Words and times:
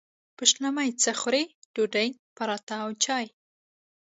پیشلمۍ 0.37 0.89
څه 1.01 1.11
خورئ؟ 1.19 1.43
ډوډۍ، 1.73 2.09
پراټه 2.35 2.75
او 2.85 2.89
چاي 3.03 3.25